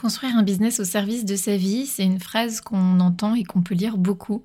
[0.00, 3.60] Construire un business au service de sa vie, c'est une phrase qu'on entend et qu'on
[3.60, 4.42] peut lire beaucoup.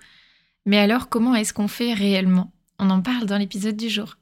[0.66, 2.52] Mais alors, comment est-ce qu'on fait réellement?
[2.78, 4.18] On en parle dans l'épisode du jour.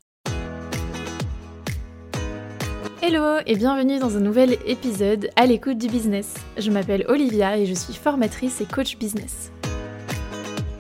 [3.01, 6.35] Hello et bienvenue dans un nouvel épisode à l'écoute du business.
[6.59, 9.51] Je m'appelle Olivia et je suis formatrice et coach business.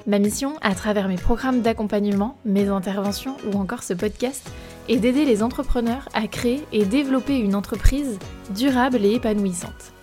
[0.05, 4.47] Ma mission, à travers mes programmes d'accompagnement, mes interventions ou encore ce podcast,
[4.87, 8.19] est d'aider les entrepreneurs à créer et développer une entreprise
[8.53, 9.93] durable et épanouissante.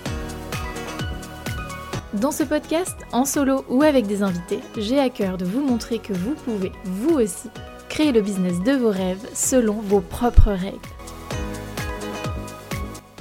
[2.15, 6.01] Dans ce podcast, en solo ou avec des invités, j'ai à cœur de vous montrer
[6.01, 7.49] que vous pouvez, vous aussi,
[7.89, 10.81] créer le business de vos rêves selon vos propres règles.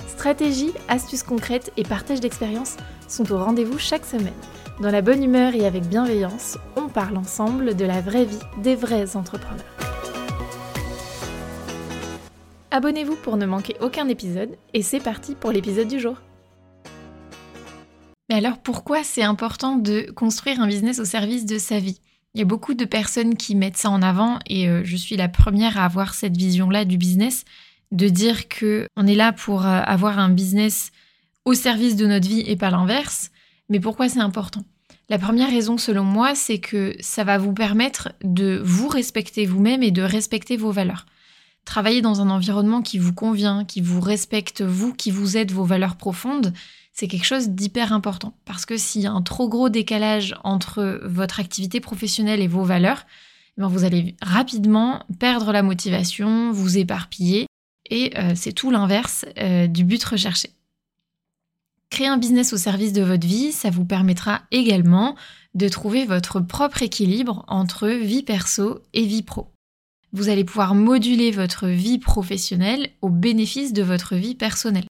[0.08, 4.34] Stratégie, astuces concrètes et partage d'expériences sont au rendez-vous chaque semaine.
[4.82, 8.76] Dans la bonne humeur et avec bienveillance, on parle ensemble de la vraie vie des
[8.76, 9.66] vrais entrepreneurs.
[12.72, 16.16] Abonnez-vous pour ne manquer aucun épisode et c'est parti pour l'épisode du jour.
[18.30, 22.00] Mais alors pourquoi c'est important de construire un business au service de sa vie?
[22.36, 25.18] Il y a beaucoup de personnes qui mettent ça en avant et euh, je suis
[25.18, 27.44] la première à avoir cette vision-là du business,
[27.92, 30.92] de dire que on est là pour euh, avoir un business
[31.46, 33.32] au service de notre vie et pas l'inverse.
[33.68, 34.64] Mais pourquoi c'est important?
[35.10, 39.82] La première raison selon moi, c'est que ça va vous permettre de vous respecter vous-même
[39.82, 41.08] et de respecter vos valeurs.
[41.66, 45.64] Travailler dans un environnement qui vous convient, qui vous respecte vous, qui vous aide vos
[45.64, 46.54] valeurs profondes,
[47.00, 48.34] c'est quelque chose d'hyper important.
[48.44, 52.64] Parce que s'il y a un trop gros décalage entre votre activité professionnelle et vos
[52.64, 53.06] valeurs,
[53.58, 57.46] eh ben, vous allez rapidement perdre la motivation, vous éparpiller,
[57.90, 60.50] et euh, c'est tout l'inverse euh, du but recherché.
[61.90, 65.16] Créer un business au service de votre vie, ça vous permettra également
[65.56, 69.48] de trouver votre propre équilibre entre vie perso et vie pro.
[70.12, 74.89] Vous allez pouvoir moduler votre vie professionnelle au bénéfice de votre vie personnelle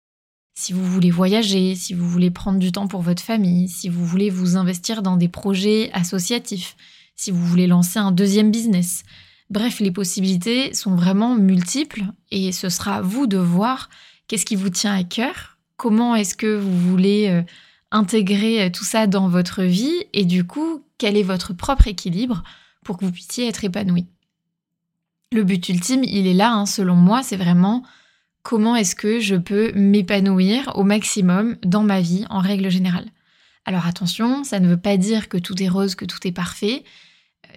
[0.60, 4.04] si vous voulez voyager, si vous voulez prendre du temps pour votre famille, si vous
[4.04, 6.76] voulez vous investir dans des projets associatifs,
[7.16, 9.04] si vous voulez lancer un deuxième business.
[9.52, 13.92] Bref, les possibilités sont vraiment multiples et ce sera à vous de voir
[14.28, 17.44] qu'est-ce qui vous tient à cœur, comment est-ce que vous voulez euh,
[17.92, 22.42] intégrer euh, tout ça dans votre vie et du coup, quel est votre propre équilibre
[22.84, 24.08] pour que vous puissiez être épanoui.
[25.32, 27.84] Le but ultime, il est là, hein, selon moi, c'est vraiment
[28.48, 33.08] comment est-ce que je peux m'épanouir au maximum dans ma vie en règle générale?
[33.66, 36.86] Alors attention, ça ne veut pas dire que tout est rose, que tout est parfait.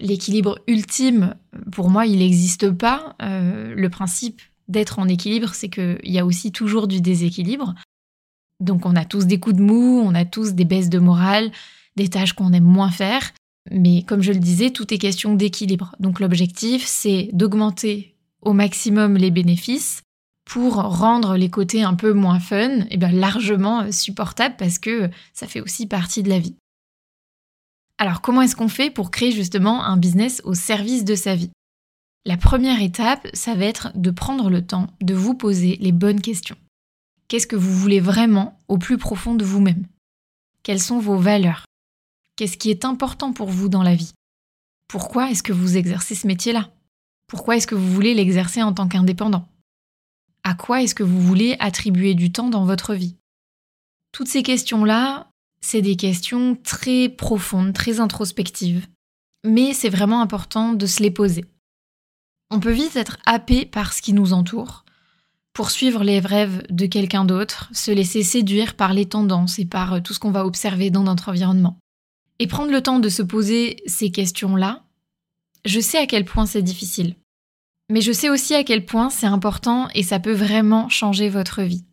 [0.01, 1.37] L'équilibre ultime,
[1.71, 3.15] pour moi, il n'existe pas.
[3.23, 7.77] Euh, le principe d'être en équilibre, c'est qu'il y a aussi toujours du déséquilibre.
[8.59, 11.53] Donc on a tous des coups de mou, on a tous des baisses de morale,
[11.95, 13.31] des tâches qu'on aime moins faire.
[13.71, 15.95] Mais comme je le disais, tout est question d'équilibre.
[16.01, 20.03] Donc l'objectif, c'est d'augmenter au maximum les bénéfices
[20.51, 25.09] pour rendre les côtés un peu moins fun et eh bien largement supportables parce que
[25.33, 26.57] ça fait aussi partie de la vie.
[27.99, 31.53] Alors comment est-ce qu'on fait pour créer justement un business au service de sa vie?
[32.27, 36.21] La première étape, ça va être de prendre le temps de vous poser les bonnes
[36.21, 36.57] questions.
[37.29, 39.87] Qu'est-ce que vous voulez vraiment au plus profond de vous-même?
[40.65, 41.65] Quelles sont vos valeurs?
[42.35, 44.15] Qu'est-ce qui est important pour vous dans la vie?
[44.89, 46.71] Pourquoi est-ce que vous exercez ce métier-là?
[47.29, 49.47] Pourquoi est-ce que vous voulez l'exercer en tant qu'indépendant?
[50.45, 53.17] À quoi est-ce que vous voulez attribuer du temps dans votre vie?
[54.13, 55.31] Toutes ces questions-là,
[55.61, 58.87] c'est des questions très profondes, très introspectives.
[59.45, 61.45] Mais c'est vraiment important de se les poser.
[62.51, 64.85] On peut vite être happé par ce qui nous entoure,
[65.53, 70.13] poursuivre les rêves de quelqu'un d'autre, se laisser séduire par les tendances et par tout
[70.13, 71.79] ce qu'on va observer dans notre environnement.
[72.39, 74.85] Et prendre le temps de se poser ces questions-là,
[75.65, 77.17] je sais à quel point c'est difficile.
[77.91, 81.63] Mais je sais aussi à quel point c'est important et ça peut vraiment changer votre
[81.63, 81.85] vie.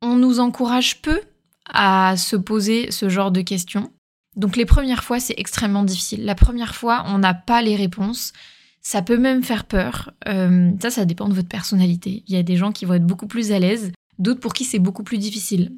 [0.00, 1.20] On nous encourage peu
[1.66, 3.92] à se poser ce genre de questions.
[4.34, 6.24] Donc les premières fois, c'est extrêmement difficile.
[6.24, 8.32] La première fois, on n'a pas les réponses.
[8.80, 10.10] Ça peut même faire peur.
[10.26, 12.24] Euh, ça, ça dépend de votre personnalité.
[12.26, 14.64] Il y a des gens qui vont être beaucoup plus à l'aise, d'autres pour qui
[14.64, 15.72] c'est beaucoup plus difficile.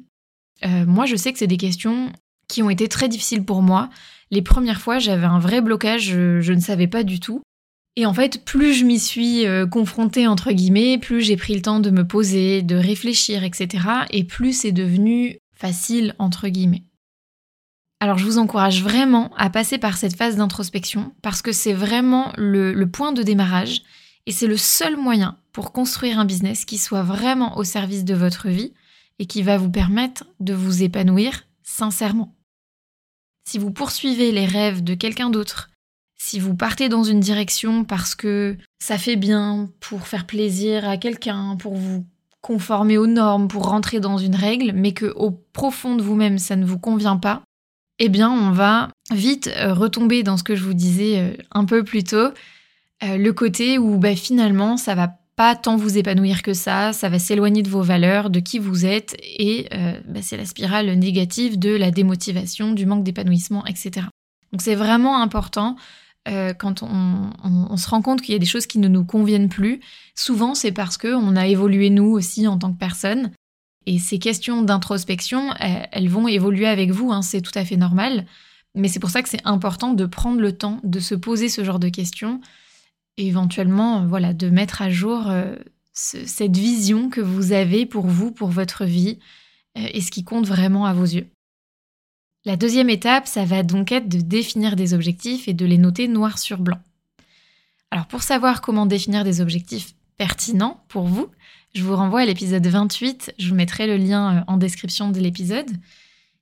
[0.65, 2.11] Euh, moi, je sais que c'est des questions
[2.47, 3.89] qui ont été très difficiles pour moi.
[4.31, 7.41] Les premières fois, j'avais un vrai blocage, je ne savais pas du tout.
[7.99, 11.63] Et en fait, plus je m'y suis euh, confrontée, entre guillemets, plus j'ai pris le
[11.63, 13.85] temps de me poser, de réfléchir, etc.
[14.11, 16.83] Et plus c'est devenu facile, entre guillemets.
[17.99, 22.31] Alors je vous encourage vraiment à passer par cette phase d'introspection parce que c'est vraiment
[22.37, 23.81] le, le, point de démarrage
[24.27, 28.13] et c'est le seul moyen pour construire un business qui soit vraiment au service de
[28.13, 28.73] votre vie
[29.17, 32.35] et qui va vous permettre de vous épanouir sincèrement.
[33.49, 35.71] Si vous poursuivez les rêves de quelqu'un d'autre,
[36.17, 40.97] si vous partez dans une direction parce que ça fait bien, pour faire plaisir à
[40.97, 42.05] quelqu'un, pour vous
[42.41, 46.55] conformer aux normes, pour rentrer dans une règle, mais que au profond de vous-même ça
[46.55, 47.43] ne vous convient pas,
[47.99, 51.65] eh bien on va vite euh, retomber dans ce que je vous disais euh, un
[51.65, 52.29] peu plus tôt,
[53.03, 57.09] euh, le côté où bah, finalement ça va pas tant vous épanouir que ça, ça
[57.09, 59.69] va s'éloigner de vos valeurs, de qui vous êtes, et
[60.07, 64.07] bah, c'est la spirale négative de la démotivation, du manque d'épanouissement, etc.
[64.51, 65.75] Donc c'est vraiment important
[66.57, 69.79] quand on, se rend compte qu'il y a des choses qui ne nous conviennent plus.
[70.15, 73.31] Souvent c'est parce qu'on a évolué nous aussi en tant que personne,
[73.87, 78.25] et ces questions d'introspection, elles, vont évoluer avec vous, hein, c'est tout à fait normal.
[78.75, 81.63] Mais c'est pour ça que c'est important de prendre le temps de se poser ce
[81.63, 82.41] genre de questions
[83.15, 85.55] et éventuellement voilà, de mettre à jour euh,
[85.93, 89.19] cette vision que vous avez pour vous, pour votre vie,
[89.77, 91.27] euh, et ce qui compte vraiment à vos yeux.
[92.47, 96.07] La deuxième étape, ça va donc être de définir des objectifs et de les noter
[96.07, 96.79] noir sur blanc.
[97.91, 101.27] Alors pour savoir comment définir des objectifs pertinents pour vous,
[101.75, 105.19] je vous renvoie à l'épisode 28, je vous mettrai le lien euh, en description de
[105.19, 105.69] l'épisode.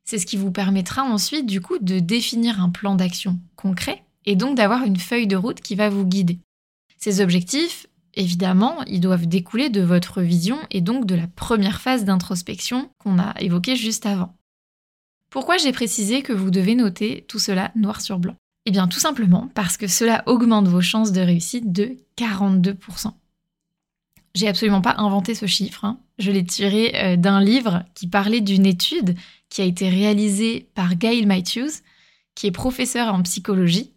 [0.04, 4.36] C'est ce qui vous permettra ensuite du coup de définir un plan d'action concret et
[4.36, 6.38] donc d'avoir une feuille de route qui va vous guider.
[7.00, 12.06] Ces objectifs, évidemment, ils doivent découler de votre vision et donc de la première phase
[12.06, 14.36] d'introspection qu'on a évoquée juste avant.
[15.30, 18.36] Pourquoi j'ai précisé que vous devez noter tout cela noir sur blanc?
[18.66, 23.12] Eh bien tout simplement parce que cela augmente vos chances de réussite de 42%.
[24.34, 26.00] J'ai absolument pas inventé ce chiffre, hein.
[26.20, 29.16] je l'ai tiré euh, d'un livre qui parlait d'une étude
[29.50, 31.82] qui a été réalisée par Gail Matthews,
[32.34, 33.92] qui est professeur en psychologie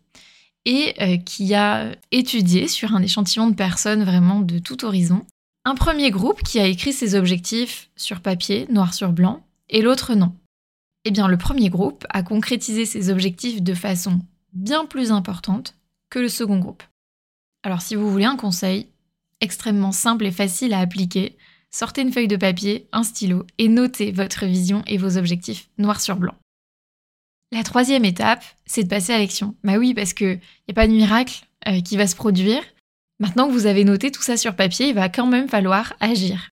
[0.64, 5.24] et euh, qui a étudié sur un échantillon de personnes vraiment de tout horizon
[5.68, 10.14] un premier groupe qui a écrit ses objectifs sur papier, noir sur blanc, et l'autre
[10.14, 10.32] non.
[11.04, 14.20] Eh bien, le premier groupe a concrétisé ses objectifs de façon
[14.52, 15.74] bien plus importante
[16.10, 16.82] que le second groupe.
[17.62, 18.88] Alors, si vous voulez un conseil
[19.40, 21.36] extrêmement simple et facile à appliquer,
[21.70, 26.00] sortez une feuille de papier, un stylo et notez votre vision et vos objectifs noir
[26.00, 26.34] sur blanc.
[27.50, 29.54] La troisième étape, c'est de passer à l'action.
[29.64, 32.62] Bah oui, parce qu'il n'y a pas de miracle euh, qui va se produire.
[33.20, 36.50] Maintenant que vous avez noté tout ça sur papier, il va quand même falloir agir.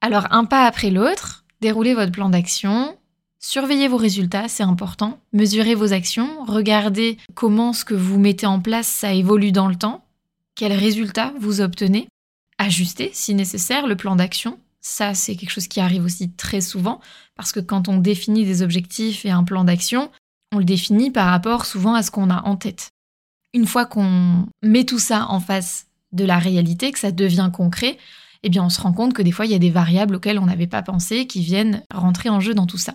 [0.00, 2.96] Alors un pas après l'autre, déroulez votre plan d'action,
[3.38, 8.60] surveillez vos résultats, c'est important, mesurez vos actions, regardez comment ce que vous mettez en
[8.60, 10.04] place, ça évolue dans le temps,
[10.54, 12.08] quels résultats vous obtenez,
[12.58, 14.58] ajustez si nécessaire le plan d'action.
[14.80, 17.00] Ça, c'est quelque chose qui arrive aussi très souvent,
[17.36, 20.10] parce que quand on définit des objectifs et un plan d'action,
[20.52, 22.90] on le définit par rapport souvent à ce qu'on a en tête.
[23.54, 27.98] Une fois qu'on met tout ça en face de la réalité, que ça devient concret,
[28.42, 30.38] eh bien on se rend compte que des fois il y a des variables auxquelles
[30.38, 32.94] on n'avait pas pensé qui viennent rentrer en jeu dans tout ça.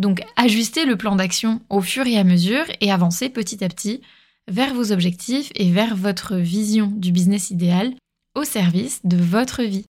[0.00, 4.00] Donc ajustez le plan d'action au fur et à mesure et avancez petit à petit
[4.48, 7.92] vers vos objectifs et vers votre vision du business idéal
[8.34, 9.84] au service de votre vie.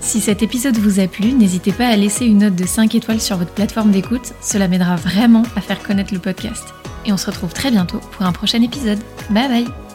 [0.00, 3.20] Si cet épisode vous a plu, n'hésitez pas à laisser une note de 5 étoiles
[3.20, 6.64] sur votre plateforme d'écoute, cela m'aidera vraiment à faire connaître le podcast.
[7.06, 9.00] Et on se retrouve très bientôt pour un prochain épisode.
[9.30, 9.85] Bye bye